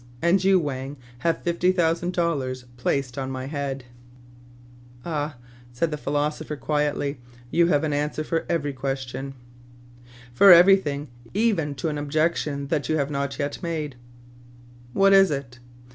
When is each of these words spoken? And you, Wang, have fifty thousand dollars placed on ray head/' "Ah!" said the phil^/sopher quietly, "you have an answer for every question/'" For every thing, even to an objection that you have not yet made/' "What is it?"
And 0.19 0.43
you, 0.43 0.59
Wang, 0.59 0.97
have 1.19 1.43
fifty 1.43 1.71
thousand 1.71 2.13
dollars 2.13 2.65
placed 2.75 3.19
on 3.19 3.31
ray 3.35 3.47
head/' 3.47 3.83
"Ah!" 5.05 5.35
said 5.73 5.91
the 5.91 5.97
phil^/sopher 5.97 6.59
quietly, 6.59 7.19
"you 7.51 7.67
have 7.67 7.83
an 7.83 7.93
answer 7.93 8.23
for 8.23 8.43
every 8.49 8.73
question/'" 8.73 9.33
For 10.33 10.51
every 10.51 10.77
thing, 10.77 11.09
even 11.35 11.75
to 11.75 11.89
an 11.89 11.99
objection 11.99 12.65
that 12.69 12.89
you 12.89 12.97
have 12.97 13.11
not 13.11 13.37
yet 13.37 13.59
made/' 13.61 13.93
"What 14.93 15.13
is 15.13 15.29
it?" 15.29 15.59